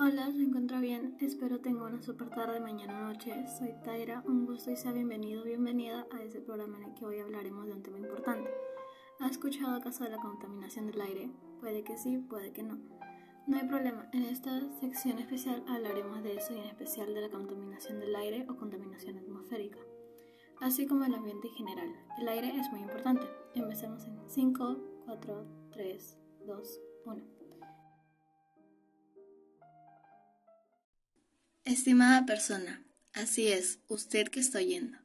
Hola, 0.00 0.30
se 0.30 0.42
encuentra 0.42 0.78
bien. 0.78 1.16
Espero 1.20 1.58
tenga 1.58 1.82
una 1.82 2.00
super 2.00 2.30
tarde, 2.30 2.60
mañana 2.60 3.00
o 3.00 3.12
noche. 3.12 3.32
Soy 3.58 3.74
Taira, 3.82 4.22
un 4.28 4.46
gusto 4.46 4.70
y 4.70 4.76
sea 4.76 4.92
bienvenido, 4.92 5.42
bienvenida 5.42 6.06
a 6.12 6.22
este 6.22 6.40
programa 6.40 6.78
en 6.78 6.84
el 6.84 6.94
que 6.94 7.04
hoy 7.04 7.18
hablaremos 7.18 7.66
de 7.66 7.72
un 7.72 7.82
tema 7.82 7.98
importante. 7.98 8.48
¿Has 9.18 9.32
escuchado 9.32 9.74
acaso 9.74 10.04
de 10.04 10.10
la 10.10 10.18
contaminación 10.18 10.86
del 10.86 11.00
aire? 11.00 11.32
Puede 11.58 11.82
que 11.82 11.98
sí, 11.98 12.16
puede 12.18 12.52
que 12.52 12.62
no. 12.62 12.78
No 13.48 13.56
hay 13.56 13.66
problema, 13.66 14.08
en 14.12 14.22
esta 14.22 14.60
sección 14.78 15.18
especial 15.18 15.64
hablaremos 15.66 16.22
de 16.22 16.36
eso 16.36 16.54
y 16.54 16.60
en 16.60 16.66
especial 16.66 17.12
de 17.12 17.22
la 17.22 17.30
contaminación 17.30 17.98
del 17.98 18.14
aire 18.14 18.46
o 18.48 18.54
contaminación 18.54 19.18
atmosférica, 19.18 19.80
así 20.60 20.86
como 20.86 21.06
el 21.06 21.14
ambiente 21.14 21.48
en 21.48 21.54
general. 21.54 21.92
El 22.20 22.28
aire 22.28 22.56
es 22.56 22.70
muy 22.70 22.82
importante. 22.82 23.26
Empecemos 23.56 24.04
en 24.04 24.16
5, 24.28 24.78
4, 25.06 25.46
3, 25.72 26.18
2, 26.46 26.80
1. 27.04 27.37
Estimada 31.68 32.24
persona, 32.24 32.82
así 33.12 33.48
es, 33.48 33.80
usted 33.88 34.28
que 34.28 34.40
está 34.40 34.56
oyendo. 34.56 34.96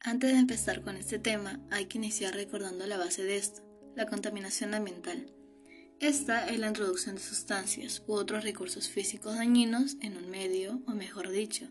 Antes 0.00 0.32
de 0.32 0.38
empezar 0.38 0.82
con 0.82 0.98
este 0.98 1.18
tema, 1.18 1.58
hay 1.70 1.86
que 1.86 1.96
iniciar 1.96 2.34
recordando 2.34 2.86
la 2.86 2.98
base 2.98 3.24
de 3.24 3.38
esto, 3.38 3.62
la 3.96 4.04
contaminación 4.04 4.74
ambiental. 4.74 5.32
Esta 5.98 6.46
es 6.46 6.58
la 6.58 6.68
introducción 6.68 7.14
de 7.14 7.22
sustancias 7.22 8.02
u 8.06 8.12
otros 8.12 8.44
recursos 8.44 8.90
físicos 8.90 9.36
dañinos 9.36 9.96
en 10.02 10.18
un 10.18 10.28
medio, 10.28 10.82
o 10.86 10.90
mejor 10.90 11.30
dicho, 11.30 11.70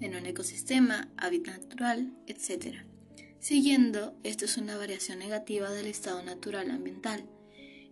en 0.00 0.16
un 0.16 0.24
ecosistema, 0.24 1.12
hábitat 1.18 1.60
natural, 1.64 2.10
etc. 2.26 2.86
Siguiendo, 3.38 4.18
esto 4.22 4.46
es 4.46 4.56
una 4.56 4.78
variación 4.78 5.18
negativa 5.18 5.70
del 5.70 5.88
estado 5.88 6.22
natural 6.22 6.70
ambiental 6.70 7.28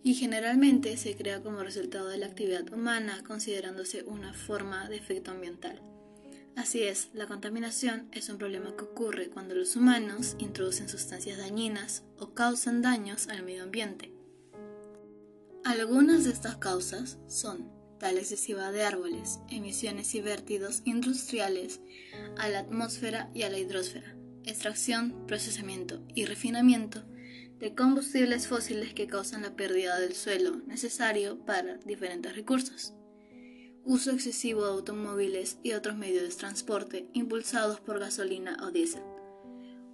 y 0.03 0.15
generalmente 0.15 0.97
se 0.97 1.15
crea 1.15 1.41
como 1.41 1.63
resultado 1.63 2.09
de 2.09 2.17
la 2.17 2.25
actividad 2.25 2.71
humana 2.73 3.23
considerándose 3.25 4.03
una 4.03 4.33
forma 4.33 4.89
de 4.89 4.97
efecto 4.97 5.31
ambiental. 5.31 5.81
Así 6.55 6.83
es, 6.83 7.09
la 7.13 7.25
contaminación 7.25 8.09
es 8.11 8.29
un 8.29 8.37
problema 8.37 8.75
que 8.75 8.83
ocurre 8.83 9.29
cuando 9.29 9.55
los 9.55 9.75
humanos 9.75 10.35
introducen 10.37 10.87
sustancias 10.87 11.37
dañinas 11.39 12.03
o 12.19 12.33
causan 12.33 12.81
daños 12.81 13.27
al 13.27 13.43
medio 13.43 13.63
ambiente. 13.63 14.13
Algunas 15.63 16.25
de 16.25 16.31
estas 16.31 16.57
causas 16.57 17.17
son 17.27 17.71
tala 17.97 18.19
excesiva 18.19 18.71
de 18.71 18.83
árboles, 18.83 19.39
emisiones 19.49 20.13
y 20.13 20.21
vértidos 20.21 20.81
industriales 20.83 21.79
a 22.37 22.49
la 22.49 22.59
atmósfera 22.59 23.31
y 23.33 23.43
a 23.43 23.49
la 23.49 23.57
hidrosfera, 23.57 24.15
extracción, 24.43 25.25
procesamiento 25.25 26.03
y 26.13 26.25
refinamiento 26.25 27.03
de 27.63 27.73
combustibles 27.73 28.49
fósiles 28.49 28.93
que 28.93 29.07
causan 29.07 29.43
la 29.43 29.55
pérdida 29.55 29.97
del 29.97 30.15
suelo 30.15 30.57
necesario 30.67 31.39
para 31.45 31.77
diferentes 31.77 32.35
recursos. 32.35 32.93
Uso 33.85 34.11
excesivo 34.11 34.65
de 34.65 34.71
automóviles 34.71 35.59
y 35.63 35.71
otros 35.71 35.95
medios 35.95 36.23
de 36.23 36.35
transporte 36.35 37.07
impulsados 37.13 37.79
por 37.79 38.01
gasolina 38.01 38.57
o 38.67 38.71
diésel. 38.71 39.03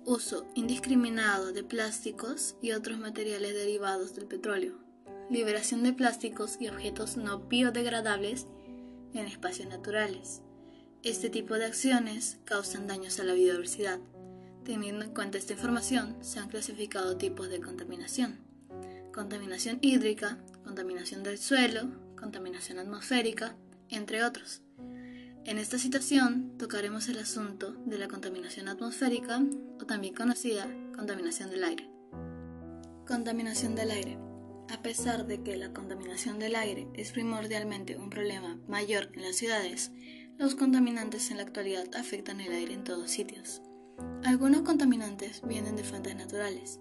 Uso 0.03 0.47
indiscriminado 0.55 1.53
de 1.53 1.63
plásticos 1.63 2.55
y 2.59 2.71
otros 2.71 2.97
materiales 2.97 3.53
derivados 3.53 4.15
del 4.15 4.25
petróleo. 4.25 4.79
Liberación 5.29 5.83
de 5.83 5.93
plásticos 5.93 6.57
y 6.59 6.69
objetos 6.69 7.17
no 7.17 7.37
biodegradables 7.37 8.47
en 9.13 9.27
espacios 9.27 9.69
naturales. 9.69 10.41
Este 11.03 11.29
tipo 11.29 11.53
de 11.53 11.65
acciones 11.65 12.39
causan 12.45 12.87
daños 12.87 13.19
a 13.19 13.23
la 13.25 13.33
biodiversidad 13.33 13.99
Teniendo 14.69 15.03
en 15.03 15.15
cuenta 15.15 15.39
esta 15.39 15.53
información, 15.53 16.15
se 16.21 16.37
han 16.37 16.47
clasificado 16.47 17.17
tipos 17.17 17.49
de 17.49 17.59
contaminación. 17.59 18.37
Contaminación 19.11 19.79
hídrica, 19.81 20.37
contaminación 20.63 21.23
del 21.23 21.39
suelo, 21.39 21.89
contaminación 22.15 22.77
atmosférica, 22.77 23.55
entre 23.89 24.23
otros. 24.23 24.61
En 25.43 25.57
esta 25.57 25.79
situación 25.79 26.55
tocaremos 26.59 27.09
el 27.09 27.17
asunto 27.17 27.71
de 27.87 27.97
la 27.97 28.07
contaminación 28.07 28.67
atmosférica 28.67 29.41
o 29.81 29.85
también 29.87 30.13
conocida 30.13 30.67
contaminación 30.95 31.49
del 31.49 31.63
aire. 31.63 31.89
Contaminación 33.07 33.73
del 33.73 33.89
aire. 33.89 34.19
A 34.69 34.83
pesar 34.83 35.25
de 35.25 35.41
que 35.41 35.57
la 35.57 35.73
contaminación 35.73 36.37
del 36.37 36.55
aire 36.55 36.87
es 36.93 37.11
primordialmente 37.11 37.97
un 37.97 38.11
problema 38.11 38.59
mayor 38.67 39.09
en 39.13 39.23
las 39.23 39.35
ciudades, 39.35 39.89
los 40.37 40.53
contaminantes 40.53 41.31
en 41.31 41.37
la 41.37 41.43
actualidad 41.43 41.87
afectan 41.95 42.39
el 42.39 42.51
aire 42.51 42.75
en 42.75 42.83
todos 42.83 43.09
sitios. 43.09 43.63
Algunos 44.23 44.61
contaminantes 44.61 45.41
vienen 45.47 45.75
de 45.75 45.83
fuentes 45.83 46.15
naturales, 46.15 46.79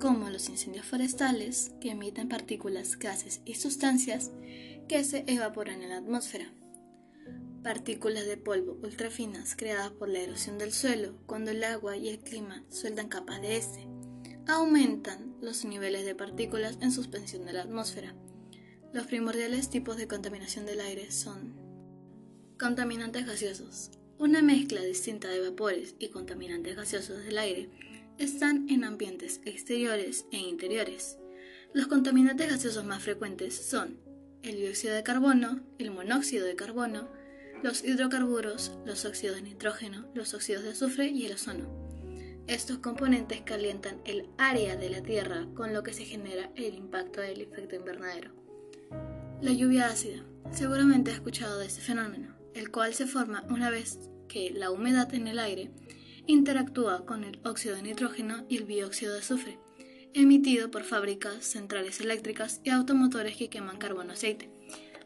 como 0.00 0.30
los 0.30 0.48
incendios 0.48 0.86
forestales, 0.86 1.72
que 1.80 1.90
emiten 1.90 2.28
partículas, 2.28 2.98
gases 2.98 3.42
y 3.44 3.54
sustancias 3.54 4.32
que 4.88 5.04
se 5.04 5.24
evaporan 5.26 5.82
en 5.82 5.90
la 5.90 5.98
atmósfera. 5.98 6.52
Partículas 7.62 8.26
de 8.26 8.38
polvo 8.38 8.78
ultrafinas 8.82 9.54
creadas 9.54 9.90
por 9.90 10.08
la 10.08 10.20
erosión 10.20 10.56
del 10.56 10.72
suelo 10.72 11.14
cuando 11.26 11.50
el 11.50 11.62
agua 11.62 11.96
y 11.96 12.08
el 12.08 12.20
clima 12.20 12.64
sueltan 12.70 13.08
capas 13.08 13.42
de 13.42 13.58
este. 13.58 13.86
Aumentan 14.48 15.36
los 15.42 15.64
niveles 15.64 16.06
de 16.06 16.14
partículas 16.14 16.78
en 16.80 16.90
suspensión 16.90 17.44
de 17.44 17.52
la 17.52 17.62
atmósfera. 17.62 18.14
Los 18.92 19.06
primordiales 19.06 19.68
tipos 19.68 19.96
de 19.98 20.08
contaminación 20.08 20.66
del 20.66 20.80
aire 20.80 21.12
son 21.12 21.54
contaminantes 22.58 23.26
gaseosos, 23.26 23.90
una 24.20 24.42
mezcla 24.42 24.82
distinta 24.82 25.28
de 25.28 25.40
vapores 25.40 25.94
y 25.98 26.08
contaminantes 26.08 26.76
gaseosos 26.76 27.24
del 27.24 27.38
aire 27.38 27.70
están 28.18 28.68
en 28.68 28.84
ambientes 28.84 29.40
exteriores 29.46 30.26
e 30.30 30.36
interiores. 30.36 31.16
Los 31.72 31.86
contaminantes 31.86 32.50
gaseosos 32.50 32.84
más 32.84 33.02
frecuentes 33.02 33.56
son 33.56 33.98
el 34.42 34.56
dióxido 34.56 34.94
de 34.94 35.02
carbono, 35.02 35.60
el 35.78 35.90
monóxido 35.90 36.46
de 36.46 36.54
carbono, 36.54 37.08
los 37.62 37.82
hidrocarburos, 37.82 38.72
los 38.84 39.06
óxidos 39.06 39.36
de 39.36 39.42
nitrógeno, 39.42 40.06
los 40.14 40.34
óxidos 40.34 40.64
de 40.64 40.70
azufre 40.72 41.06
y 41.08 41.24
el 41.24 41.32
ozono. 41.32 42.44
Estos 42.46 42.76
componentes 42.76 43.40
calientan 43.40 44.02
el 44.04 44.28
área 44.36 44.76
de 44.76 44.90
la 44.90 45.02
Tierra, 45.02 45.46
con 45.54 45.72
lo 45.72 45.82
que 45.82 45.94
se 45.94 46.04
genera 46.04 46.50
el 46.56 46.74
impacto 46.74 47.22
del 47.22 47.40
efecto 47.40 47.74
invernadero. 47.74 48.32
La 49.40 49.52
lluvia 49.52 49.86
ácida. 49.86 50.22
Seguramente 50.52 51.10
ha 51.10 51.14
escuchado 51.14 51.58
de 51.58 51.66
este 51.66 51.80
fenómeno, 51.80 52.39
el 52.54 52.70
cual 52.70 52.94
se 52.94 53.06
forma 53.06 53.44
una 53.48 53.70
vez 53.70 53.98
que 54.28 54.50
la 54.50 54.70
humedad 54.70 55.12
en 55.14 55.26
el 55.28 55.38
aire 55.38 55.70
interactúa 56.26 57.04
con 57.04 57.24
el 57.24 57.40
óxido 57.44 57.76
de 57.76 57.82
nitrógeno 57.82 58.44
y 58.48 58.58
el 58.58 58.66
dióxido 58.66 59.12
de 59.12 59.18
azufre, 59.18 59.58
emitido 60.14 60.70
por 60.70 60.84
fábricas, 60.84 61.44
centrales 61.44 62.00
eléctricas 62.00 62.60
y 62.64 62.70
automotores 62.70 63.36
que 63.36 63.50
queman 63.50 63.78
carbono 63.78 64.12
aceite. 64.12 64.50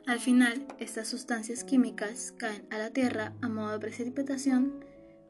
Al 0.07 0.21
final, 0.21 0.67
estas 0.79 1.09
sustancias 1.09 1.65
químicas 1.65 2.35
caen 2.37 2.67
a 2.71 2.77
la 2.77 2.91
Tierra 2.91 3.33
a 3.41 3.49
modo 3.49 3.73
de 3.73 3.79
precipitación 3.79 4.85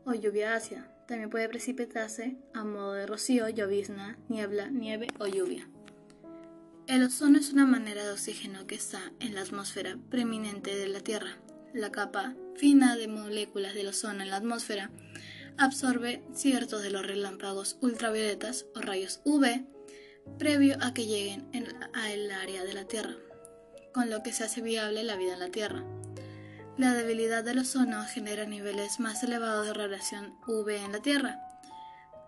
o 0.05 0.15
lluvia 0.15 0.55
ácida. 0.55 0.91
También 1.07 1.31
puede 1.31 1.49
precipitarse 1.49 2.37
a 2.55 2.65
modo 2.65 2.95
de 2.95 3.07
rocío, 3.07 3.49
llovizna, 3.49 4.19
niebla, 4.29 4.71
nieve 4.71 5.07
o 5.21 5.27
lluvia. 5.29 5.69
El 6.89 7.05
ozono 7.05 7.39
es 7.39 7.53
una 7.53 7.67
manera 7.67 8.05
de 8.05 8.11
oxígeno 8.11 8.67
que 8.67 8.75
está 8.75 9.13
en 9.21 9.35
la 9.35 9.43
atmósfera 9.43 9.97
preeminente 10.11 10.75
de 10.75 10.89
la 10.89 11.01
Tierra 11.01 11.39
la 11.75 11.91
capa 11.91 12.35
fina 12.55 12.97
de 12.97 13.09
moléculas 13.09 13.75
del 13.75 13.89
ozono 13.89 14.23
en 14.23 14.31
la 14.31 14.37
atmósfera, 14.37 14.91
absorbe 15.59 16.23
ciertos 16.33 16.83
de 16.83 16.91
los 16.91 17.05
relámpagos 17.05 17.77
ultravioletas 17.81 18.67
o 18.75 18.81
rayos 18.81 19.21
UV 19.25 19.65
previo 20.39 20.77
a 20.81 20.95
que 20.95 21.07
lleguen 21.07 21.49
al 21.93 22.31
área 22.31 22.65
de 22.65 22.75
la 22.75 22.85
Tierra, 22.85 23.15
con 23.93 24.09
lo 24.09 24.23
que 24.23 24.33
se 24.33 24.45
hace 24.45 24.63
viable 24.63 25.03
la 25.03 25.17
vida 25.17 25.35
en 25.35 25.41
la 25.41 25.51
Tierra. 25.51 25.85
La 26.79 26.95
debilidad 26.95 27.45
del 27.45 27.59
ozono 27.59 28.05
genera 28.05 28.47
niveles 28.47 29.01
más 29.01 29.23
elevados 29.23 29.67
de 29.67 29.75
radiación 29.75 30.35
UV 30.47 30.71
en 30.71 30.93
la 30.93 31.03
Tierra, 31.03 31.41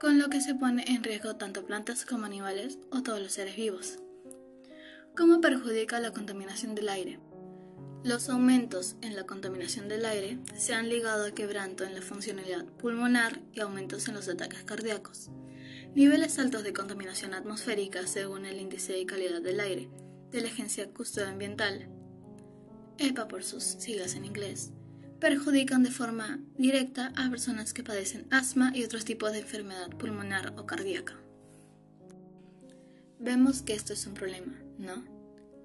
con 0.00 0.18
lo 0.18 0.28
que 0.28 0.40
se 0.40 0.54
pone 0.54 0.84
en 0.88 1.02
riesgo 1.02 1.36
tanto 1.36 1.64
plantas 1.64 2.04
como 2.04 2.26
animales 2.26 2.78
o 2.90 3.02
todos 3.02 3.20
los 3.20 3.32
seres 3.32 3.56
vivos. 3.56 3.98
¿Cómo 5.16 5.40
perjudica 5.40 5.98
la 5.98 6.12
contaminación 6.12 6.74
del 6.74 6.90
aire? 6.90 7.18
Los 8.06 8.28
aumentos 8.28 8.94
en 9.02 9.16
la 9.16 9.26
contaminación 9.26 9.88
del 9.88 10.04
aire 10.04 10.38
se 10.56 10.74
han 10.74 10.88
ligado 10.88 11.26
a 11.26 11.32
quebranto 11.32 11.82
en 11.82 11.92
la 11.92 12.00
funcionalidad 12.00 12.64
pulmonar 12.64 13.40
y 13.52 13.58
aumentos 13.58 14.06
en 14.06 14.14
los 14.14 14.28
ataques 14.28 14.62
cardíacos. 14.62 15.28
Niveles 15.96 16.38
altos 16.38 16.62
de 16.62 16.72
contaminación 16.72 17.34
atmosférica 17.34 18.06
según 18.06 18.46
el 18.46 18.60
índice 18.60 18.92
de 18.92 19.06
calidad 19.06 19.42
del 19.42 19.58
aire 19.58 19.90
de 20.30 20.40
la 20.40 20.46
Agencia 20.46 20.88
Custodia 20.88 21.30
Ambiental, 21.30 21.88
EPA 22.98 23.26
por 23.26 23.42
sus 23.42 23.64
siglas 23.64 24.14
en 24.14 24.24
inglés, 24.24 24.70
perjudican 25.18 25.82
de 25.82 25.90
forma 25.90 26.38
directa 26.56 27.12
a 27.16 27.28
personas 27.28 27.72
que 27.72 27.82
padecen 27.82 28.28
asma 28.30 28.70
y 28.72 28.84
otros 28.84 29.04
tipos 29.04 29.32
de 29.32 29.40
enfermedad 29.40 29.90
pulmonar 29.90 30.54
o 30.56 30.64
cardíaca. 30.64 31.14
Vemos 33.18 33.62
que 33.62 33.74
esto 33.74 33.94
es 33.94 34.06
un 34.06 34.14
problema, 34.14 34.62
¿no? 34.78 35.04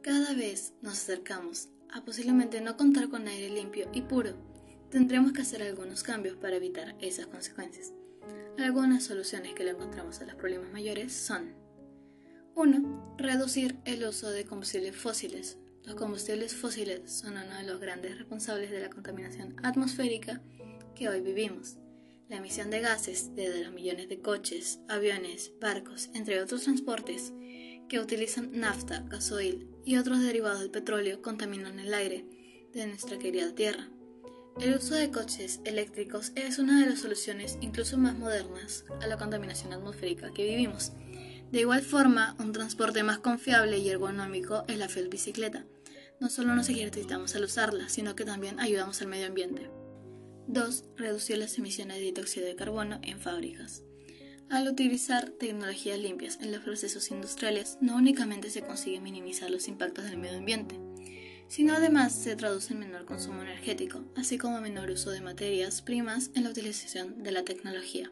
Cada 0.02 0.34
vez 0.34 0.74
nos 0.82 0.94
acercamos 0.94 1.70
a 1.92 2.04
posiblemente 2.04 2.62
no 2.62 2.78
contar 2.78 3.10
con 3.10 3.28
aire 3.28 3.50
limpio 3.50 3.90
y 3.94 4.02
puro, 4.02 4.34
tendremos 4.90 5.32
que 5.32 5.42
hacer 5.42 5.62
algunos 5.64 6.04
cambios 6.04 6.38
para 6.38 6.56
evitar 6.56 6.96
esas 7.00 7.28
consecuencias. 7.28 7.94
Algunas 8.58 9.04
soluciones 9.04 9.54
que 9.54 9.64
le 9.64 9.72
encontramos 9.72 10.20
a 10.22 10.26
los 10.26 10.36
problemas 10.36 10.72
mayores 10.72 11.14
son 11.14 11.54
1. 12.56 13.16
Reducir 13.18 13.78
el 13.86 14.04
uso 14.06 14.30
de 14.30 14.46
combustibles 14.46 14.96
fósiles, 14.96 15.58
Los 15.84 15.96
combustibles 15.96 16.54
fósiles 16.54 17.12
son 17.12 17.34
uno 17.38 17.58
de 17.58 17.64
los 17.64 17.80
grandes 17.80 18.16
responsables 18.18 18.70
de 18.70 18.82
la 18.82 18.90
contaminación 18.90 19.56
atmosférica 19.64 20.40
que 20.96 21.10
hoy 21.10 21.22
vivimos. 21.22 21.78
La 22.30 22.38
emisión 22.38 22.70
de 22.70 22.82
gases 22.82 23.36
desde 23.36 23.64
los 23.64 23.74
millones 23.74 24.08
de 24.08 24.22
coches, 24.22 24.80
aviones, 24.88 25.52
barcos, 25.60 26.10
entre 26.14 26.40
otros 26.40 26.64
transportes 26.64 27.34
que 27.92 28.00
utilizan 28.00 28.58
nafta, 28.58 29.04
gasoil 29.10 29.68
y 29.84 29.98
otros 29.98 30.22
derivados 30.22 30.62
del 30.62 30.72
petróleo 30.72 31.22
contaminan 31.22 31.78
el 31.78 31.94
aire 31.94 32.24
de 32.72 32.88
nuestra 32.88 33.20
querida 33.20 33.54
Tierra. 33.54 33.90
El 34.62 34.78
uso 34.78 34.96
de 34.96 35.12
coches 35.12 35.60
eléctricos 35.66 36.32
es 36.36 36.58
una 36.58 36.80
de 36.80 36.90
las 36.90 37.00
soluciones 37.00 37.58
incluso 37.60 37.98
más 37.98 38.18
modernas 38.18 38.86
a 39.02 39.08
la 39.08 39.18
contaminación 39.18 39.74
atmosférica 39.74 40.32
que 40.34 40.46
vivimos. 40.46 40.94
De 41.52 41.60
igual 41.60 41.82
forma, 41.82 42.38
un 42.40 42.54
transporte 42.54 43.04
más 43.04 43.20
confiable 43.20 43.80
y 43.80 43.90
ergonómico 43.90 44.64
es 44.70 44.78
la 44.78 44.88
fiel 44.88 45.10
bicicleta. 45.10 45.66
No 46.22 46.30
solo 46.30 46.56
nos 46.56 46.70
ejercitamos 46.70 47.36
al 47.36 47.44
usarla, 47.44 47.90
sino 47.90 48.16
que 48.16 48.24
también 48.24 48.62
ayudamos 48.62 49.02
al 49.02 49.10
medio 49.10 49.28
ambiente. 49.28 49.70
2. 50.48 50.86
Reducir 50.96 51.40
las 51.40 51.58
emisiones 51.58 51.98
de 51.98 52.14
dióxido 52.14 52.46
de 52.46 52.56
carbono 52.56 53.02
en 53.04 53.20
fábricas. 53.20 53.84
Al 54.52 54.68
utilizar 54.68 55.30
tecnologías 55.30 55.98
limpias 55.98 56.38
en 56.42 56.52
los 56.52 56.62
procesos 56.62 57.10
industriales, 57.10 57.78
no 57.80 57.96
únicamente 57.96 58.50
se 58.50 58.62
consigue 58.62 59.00
minimizar 59.00 59.50
los 59.50 59.70
impactos 59.70 60.04
del 60.04 60.18
medio 60.18 60.40
ambiente, 60.40 60.78
sino 61.48 61.74
además 61.74 62.14
se 62.14 62.36
traduce 62.36 62.74
en 62.74 62.82
menor 62.82 63.06
consumo 63.06 63.44
energético, 63.44 64.04
así 64.18 64.38
como 64.38 64.60
menor 64.60 64.90
uso 64.90 65.10
de 65.10 65.22
materias 65.22 65.82
primas 65.82 66.32
en 66.36 66.44
la 66.44 66.50
utilización 66.50 67.24
de 67.24 67.32
la 67.32 67.46
tecnología. 67.46 68.12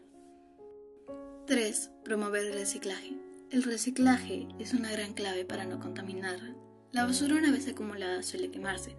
3. 1.45 1.91
Promover 2.05 2.45
el 2.45 2.53
reciclaje. 2.53 3.17
El 3.51 3.63
reciclaje 3.63 4.47
es 4.59 4.73
una 4.73 4.93
gran 4.93 5.13
clave 5.13 5.43
para 5.43 5.65
no 5.65 5.81
contaminar. 5.81 6.39
La 6.93 7.03
basura 7.03 7.35
una 7.35 7.51
vez 7.51 7.67
acumulada 7.67 8.23
suele 8.23 8.49
quemarse, 8.49 8.95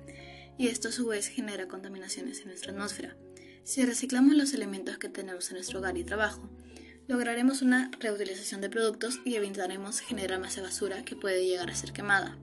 y 0.58 0.69
esto 0.69 0.88
a 0.88 0.93
su 0.93 1.06
vez 1.06 1.28
genera 1.28 1.69
contaminaciones 1.69 2.40
en 2.40 2.48
nuestra 2.48 2.72
atmósfera. 2.72 3.16
Si 3.64 3.82
reciclamos 3.82 4.36
los 4.36 4.52
elementos 4.52 4.98
que 4.98 5.08
tenemos 5.08 5.48
en 5.48 5.54
nuestro 5.54 5.78
hogar 5.78 5.96
y 5.96 6.04
trabajo, 6.04 6.50
lograremos 7.10 7.60
una 7.60 7.90
reutilización 7.98 8.60
de 8.60 8.70
productos 8.70 9.18
y 9.24 9.34
evitaremos 9.34 9.98
generar 9.98 10.38
más 10.38 10.62
basura 10.62 11.04
que 11.04 11.16
puede 11.16 11.44
llegar 11.44 11.68
a 11.68 11.74
ser 11.74 11.92
quemada. 11.92 12.38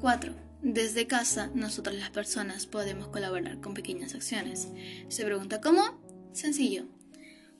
4 0.00 0.34
desde 0.62 1.06
casa, 1.06 1.50
nosotras 1.54 1.94
las 1.96 2.08
personas 2.08 2.66
podemos 2.66 3.08
colaborar 3.08 3.60
con 3.60 3.74
pequeñas 3.74 4.14
acciones. 4.14 4.68
¿Se 5.08 5.24
pregunta 5.24 5.60
cómo? 5.60 6.00
Sencillo. 6.32 6.86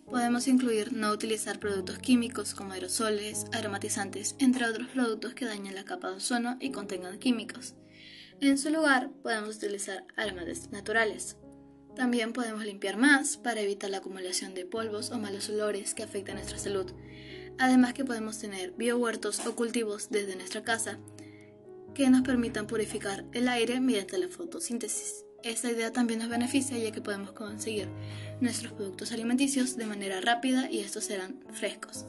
Podemos 0.07 0.49
incluir 0.49 0.95
no 0.95 1.13
utilizar 1.13 1.61
productos 1.61 1.99
químicos 1.99 2.55
como 2.55 2.73
aerosoles, 2.73 3.45
aromatizantes, 3.53 4.37
entre 4.39 4.65
otros 4.65 4.89
productos 4.89 5.35
que 5.35 5.45
dañan 5.45 5.75
la 5.75 5.85
capa 5.85 6.09
de 6.09 6.17
ozono 6.17 6.57
y 6.59 6.71
contengan 6.71 7.19
químicos. 7.19 7.75
En 8.41 8.57
su 8.57 8.71
lugar, 8.71 9.11
podemos 9.23 9.57
utilizar 9.57 10.07
aromas 10.17 10.71
naturales. 10.73 11.37
También 11.97 12.35
podemos 12.35 12.63
limpiar 12.65 12.99
más 12.99 13.39
para 13.39 13.63
evitar 13.63 13.89
la 13.89 13.99
acumulación 13.99 14.53
de 14.53 14.67
polvos 14.67 15.11
o 15.11 15.19
malos 15.19 15.49
olores 15.49 15.95
que 15.95 16.03
afectan 16.03 16.37
nuestra 16.37 16.59
salud. 16.59 16.93
Además 17.59 17.95
que 17.95 18.05
podemos 18.05 18.39
tener 18.39 18.73
biohuertos 18.73 19.47
o 19.47 19.57
cultivos 19.57 20.09
desde 20.11 20.37
nuestra 20.37 20.63
casa 20.63 20.99
que 21.95 22.11
nos 22.11 22.21
permitan 22.21 22.67
purificar 22.67 23.25
el 23.33 23.49
aire 23.49 23.81
mediante 23.81 24.19
la 24.19 24.29
fotosíntesis. 24.29 25.25
Esta 25.43 25.71
idea 25.71 25.91
también 25.91 26.21
nos 26.21 26.29
beneficia 26.29 26.77
ya 26.77 26.93
que 26.93 27.01
podemos 27.01 27.33
conseguir 27.33 27.89
nuestros 28.43 28.75
productos 28.75 29.13
alimenticios 29.13 29.79
de 29.79 29.87
manera 29.87 30.21
rápida 30.21 30.71
y 30.71 30.81
estos 30.81 31.05
serán 31.05 31.41
frescos. 31.55 32.05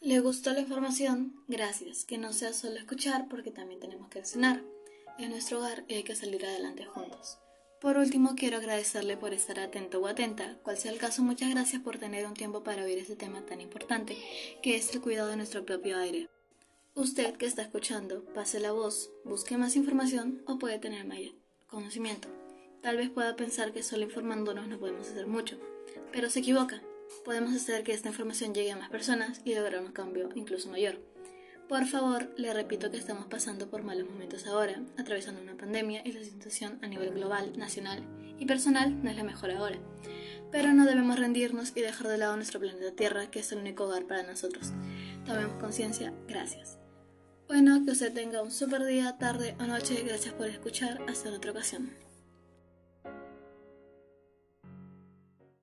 ¿Le 0.00 0.18
gustó 0.18 0.52
la 0.52 0.60
información? 0.60 1.36
Gracias. 1.46 2.04
Que 2.04 2.18
no 2.18 2.32
sea 2.32 2.52
solo 2.52 2.76
escuchar 2.76 3.28
porque 3.28 3.52
también 3.52 3.78
tenemos 3.78 4.08
que 4.08 4.18
accionar. 4.18 4.62
En 5.16 5.30
nuestro 5.30 5.58
hogar 5.58 5.84
hay 5.88 6.02
que 6.02 6.16
salir 6.16 6.44
adelante 6.44 6.84
juntos. 6.86 7.38
Por 7.80 7.96
último, 7.98 8.34
quiero 8.34 8.56
agradecerle 8.56 9.16
por 9.16 9.32
estar 9.32 9.60
atento 9.60 10.00
o 10.00 10.08
atenta. 10.08 10.58
Cual 10.64 10.76
sea 10.76 10.90
el 10.90 10.98
caso, 10.98 11.22
muchas 11.22 11.50
gracias 11.50 11.82
por 11.82 11.98
tener 11.98 12.26
un 12.26 12.34
tiempo 12.34 12.64
para 12.64 12.82
oír 12.82 12.98
este 12.98 13.14
tema 13.14 13.46
tan 13.46 13.60
importante, 13.60 14.16
que 14.60 14.74
es 14.74 14.92
el 14.92 15.00
cuidado 15.00 15.28
de 15.28 15.36
nuestro 15.36 15.64
propio 15.64 15.98
aire. 15.98 16.28
Usted 16.96 17.36
que 17.36 17.46
está 17.46 17.62
escuchando, 17.62 18.24
pase 18.34 18.58
la 18.58 18.72
voz, 18.72 19.12
busque 19.24 19.56
más 19.56 19.76
información 19.76 20.42
o 20.46 20.58
puede 20.58 20.78
tener 20.78 21.04
mayor 21.04 21.34
conocimiento. 21.68 22.28
Tal 22.82 22.96
vez 22.96 23.10
pueda 23.10 23.36
pensar 23.36 23.72
que 23.72 23.82
solo 23.82 24.02
informándonos 24.04 24.66
no 24.66 24.78
podemos 24.78 25.08
hacer 25.08 25.26
mucho, 25.26 25.58
pero 26.12 26.28
se 26.28 26.40
equivoca. 26.40 26.82
Podemos 27.24 27.54
hacer 27.54 27.84
que 27.84 27.92
esta 27.92 28.08
información 28.08 28.52
llegue 28.52 28.72
a 28.72 28.76
más 28.76 28.90
personas 28.90 29.40
y 29.44 29.54
lograr 29.54 29.84
un 29.84 29.92
cambio 29.92 30.28
incluso 30.34 30.70
mayor. 30.70 31.13
Por 31.68 31.86
favor, 31.86 32.30
le 32.36 32.52
repito 32.52 32.90
que 32.90 32.98
estamos 32.98 33.26
pasando 33.26 33.68
por 33.70 33.82
malos 33.82 34.08
momentos 34.08 34.46
ahora, 34.46 34.82
atravesando 34.98 35.40
una 35.40 35.56
pandemia 35.56 36.02
y 36.04 36.12
la 36.12 36.22
situación 36.22 36.78
a 36.82 36.88
nivel 36.88 37.10
global, 37.14 37.56
nacional 37.56 38.04
y 38.38 38.44
personal 38.44 39.02
no 39.02 39.10
es 39.10 39.16
la 39.16 39.24
mejor 39.24 39.50
ahora. 39.50 39.78
Pero 40.52 40.72
no 40.74 40.84
debemos 40.84 41.18
rendirnos 41.18 41.72
y 41.74 41.80
dejar 41.80 42.08
de 42.08 42.18
lado 42.18 42.36
nuestro 42.36 42.60
planeta 42.60 42.94
Tierra, 42.94 43.30
que 43.30 43.40
es 43.40 43.50
el 43.52 43.58
único 43.58 43.84
hogar 43.84 44.06
para 44.06 44.22
nosotros. 44.22 44.72
Tomemos 45.24 45.54
conciencia, 45.54 46.12
gracias. 46.28 46.78
Bueno, 47.48 47.82
que 47.84 47.92
usted 47.92 48.12
tenga 48.12 48.42
un 48.42 48.50
super 48.50 48.84
día, 48.84 49.16
tarde 49.18 49.56
o 49.58 49.64
noche, 49.64 50.02
gracias 50.06 50.34
por 50.34 50.46
escuchar, 50.48 51.00
hasta 51.08 51.30
otra 51.30 51.50
ocasión. 51.50 52.03